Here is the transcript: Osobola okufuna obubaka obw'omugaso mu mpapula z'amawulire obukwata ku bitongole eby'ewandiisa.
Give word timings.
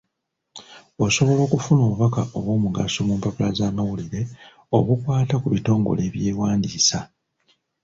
Osobola 1.05 1.41
okufuna 1.43 1.81
obubaka 1.87 2.21
obw'omugaso 2.37 2.99
mu 3.07 3.13
mpapula 3.19 3.49
z'amawulire 3.57 4.21
obukwata 4.77 5.35
ku 5.41 5.47
bitongole 5.53 6.01
eby'ewandiisa. 6.09 6.99